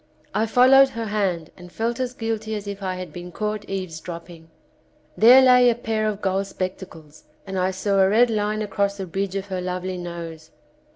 [0.33, 3.99] I followed her hand and felt as guilty as if I had been caught eaves
[3.99, 4.49] dropping.
[5.15, 8.97] There lay a pair of gold spec tacles and I saw a red line across
[8.97, 10.49] the bridge of her lovely nose.